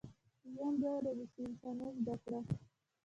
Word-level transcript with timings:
ژوند 0.51 0.75
دوه 0.81 0.93
ورځې 0.97 1.25
شي، 1.31 1.41
انسانیت 1.47 1.93
زده 2.03 2.15
کړه. 2.23 2.39